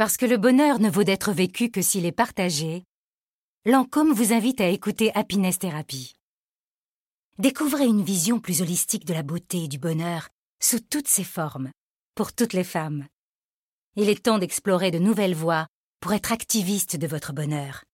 Parce 0.00 0.16
que 0.16 0.24
le 0.24 0.38
bonheur 0.38 0.80
ne 0.80 0.88
vaut 0.88 1.04
d'être 1.04 1.30
vécu 1.30 1.70
que 1.70 1.82
s'il 1.82 2.06
est 2.06 2.10
partagé, 2.10 2.84
Lancôme 3.66 4.14
vous 4.14 4.32
invite 4.32 4.62
à 4.62 4.68
écouter 4.68 5.14
Happiness 5.14 5.58
Therapy. 5.58 6.14
Découvrez 7.36 7.84
une 7.84 8.02
vision 8.02 8.40
plus 8.40 8.62
holistique 8.62 9.04
de 9.04 9.12
la 9.12 9.22
beauté 9.22 9.64
et 9.64 9.68
du 9.68 9.76
bonheur 9.76 10.30
sous 10.58 10.80
toutes 10.80 11.06
ses 11.06 11.22
formes, 11.22 11.70
pour 12.14 12.32
toutes 12.32 12.54
les 12.54 12.64
femmes. 12.64 13.06
Il 13.94 14.08
est 14.08 14.22
temps 14.22 14.38
d'explorer 14.38 14.90
de 14.90 14.98
nouvelles 14.98 15.34
voies 15.34 15.66
pour 16.00 16.14
être 16.14 16.32
activiste 16.32 16.96
de 16.96 17.06
votre 17.06 17.34
bonheur. 17.34 17.84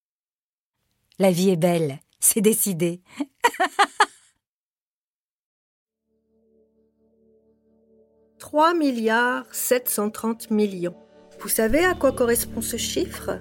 La 1.18 1.32
vie 1.32 1.50
est 1.50 1.56
belle, 1.56 1.98
c'est 2.20 2.40
décidé. 2.40 3.02
3 8.38 8.74
milliards 8.74 9.52
730 9.52 10.52
millions. 10.52 11.05
Vous 11.40 11.48
savez 11.48 11.84
à 11.84 11.94
quoi 11.94 12.12
correspond 12.12 12.60
ce 12.60 12.76
chiffre? 12.76 13.38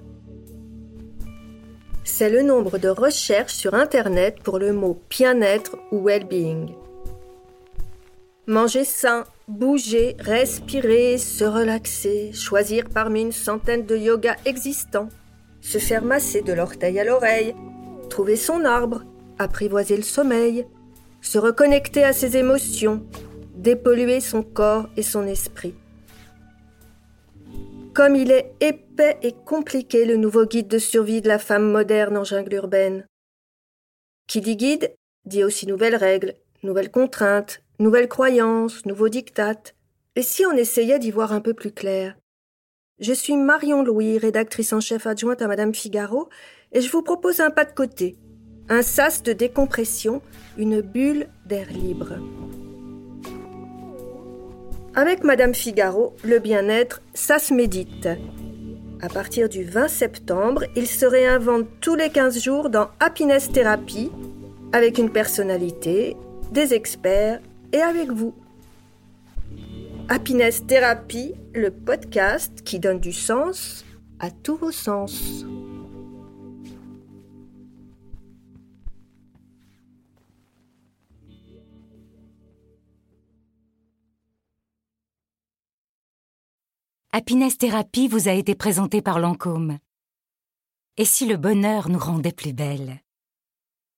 C'est 2.03 2.29
le 2.29 2.43
nombre 2.43 2.77
de 2.77 2.89
recherches 2.89 3.53
sur 3.53 3.73
Internet 3.73 4.37
pour 4.43 4.59
le 4.59 4.73
mot 4.73 5.01
bien-être 5.09 5.77
ou 5.91 6.03
well-being. 6.03 6.73
Manger 8.47 8.83
sain, 8.83 9.23
bouger, 9.47 10.15
respirer, 10.19 11.17
se 11.17 11.43
relaxer, 11.43 12.31
choisir 12.31 12.85
parmi 12.93 13.21
une 13.21 13.31
centaine 13.31 13.85
de 13.85 13.97
yogas 13.97 14.35
existants, 14.45 15.09
se 15.61 15.79
faire 15.79 16.03
masser 16.03 16.41
de 16.41 16.53
l'orteil 16.53 16.99
à 16.99 17.03
l'oreille, 17.03 17.55
trouver 18.09 18.35
son 18.35 18.65
arbre, 18.65 19.03
apprivoiser 19.39 19.97
le 19.97 20.03
sommeil, 20.03 20.67
se 21.21 21.39
reconnecter 21.39 22.03
à 22.03 22.13
ses 22.13 22.37
émotions, 22.37 23.03
dépolluer 23.55 24.19
son 24.19 24.43
corps 24.43 24.87
et 24.95 25.01
son 25.01 25.25
esprit. 25.25 25.73
Comme 27.95 28.17
il 28.17 28.29
est 28.29 28.51
épais 28.59 29.17
et 29.23 29.31
compliqué 29.31 30.03
le 30.03 30.17
nouveau 30.17 30.45
guide 30.45 30.67
de 30.67 30.79
survie 30.79 31.21
de 31.21 31.29
la 31.29 31.39
femme 31.39 31.71
moderne 31.71 32.17
en 32.17 32.25
jungle 32.25 32.53
urbaine. 32.55 33.07
Qui 34.27 34.41
dit 34.41 34.57
guide 34.57 34.93
dit 35.23 35.45
aussi 35.45 35.65
nouvelles 35.65 35.95
règles, 35.95 36.33
nouvelles 36.61 36.91
contraintes, 36.91 37.61
nouvelles 37.79 38.09
croyances, 38.09 38.85
nouveaux 38.85 39.07
dictates. 39.07 39.75
Et 40.17 40.23
si 40.23 40.45
on 40.45 40.51
essayait 40.51 40.99
d'y 40.99 41.09
voir 41.09 41.31
un 41.31 41.39
peu 41.39 41.53
plus 41.53 41.71
clair? 41.71 42.17
Je 42.99 43.13
suis 43.13 43.37
Marion 43.37 43.81
Louis, 43.81 44.17
rédactrice 44.17 44.73
en 44.73 44.81
chef 44.81 45.07
adjointe 45.07 45.41
à 45.41 45.47
Madame 45.47 45.73
Figaro, 45.73 46.27
et 46.73 46.81
je 46.81 46.91
vous 46.91 47.01
propose 47.01 47.39
un 47.39 47.49
pas 47.49 47.63
de 47.63 47.71
côté, 47.71 48.17
un 48.67 48.81
sas 48.81 49.23
de 49.23 49.31
décompression, 49.31 50.21
une 50.57 50.81
bulle 50.81 51.29
d'air 51.45 51.71
libre. 51.71 52.17
Avec 54.97 55.25
Madame 55.25 55.53
Figaro, 55.53 56.13
le 56.23 56.39
bien-être, 56.39 57.01
ça 57.13 57.37
se 57.37 57.53
médite. 57.53 58.07
À 59.01 59.09
partir 59.09 59.49
du 59.49 59.65
20 59.65 59.89
septembre, 59.89 60.63
il 60.77 60.87
se 60.87 61.05
réinvente 61.05 61.67
tous 61.81 61.95
les 61.95 62.09
15 62.09 62.41
jours 62.41 62.69
dans 62.69 62.87
Happiness 63.01 63.51
Therapy, 63.51 64.09
avec 64.71 64.97
une 64.97 65.09
personnalité, 65.09 66.15
des 66.51 66.73
experts 66.73 67.41
et 67.73 67.81
avec 67.81 68.09
vous. 68.09 68.33
Happiness 70.07 70.65
Therapy, 70.65 71.33
le 71.53 71.71
podcast 71.71 72.61
qui 72.63 72.79
donne 72.79 73.01
du 73.01 73.11
sens 73.11 73.83
à 74.21 74.31
tous 74.31 74.55
vos 74.55 74.71
sens. 74.71 75.45
Happiness 87.17 87.57
Therapy 87.57 88.09
vous 88.09 88.27
a 88.27 88.33
été 88.33 88.55
présenté 88.55 89.01
par 89.01 89.19
Lancôme. 89.19 89.77
Et 90.97 91.05
si 91.05 91.25
le 91.25 91.37
bonheur 91.37 91.87
nous 91.87 91.97
rendait 91.97 92.33
plus 92.33 92.51
belles? 92.51 93.04